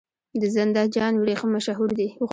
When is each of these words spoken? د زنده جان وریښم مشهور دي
د 0.41 0.43
زنده 0.55 0.83
جان 0.95 1.13
وریښم 1.17 1.49
مشهور 1.55 1.89
دي 1.99 2.07